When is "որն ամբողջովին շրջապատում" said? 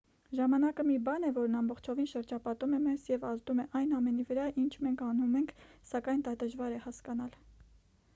1.33-2.73